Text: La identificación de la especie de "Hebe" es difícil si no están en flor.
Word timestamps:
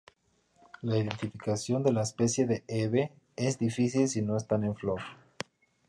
La 0.81 0.97
identificación 0.97 1.83
de 1.83 1.91
la 1.93 2.01
especie 2.01 2.47
de 2.47 2.63
"Hebe" 2.67 3.11
es 3.35 3.59
difícil 3.59 4.07
si 4.09 4.23
no 4.23 4.35
están 4.35 4.63
en 4.63 4.73
flor. 4.75 4.99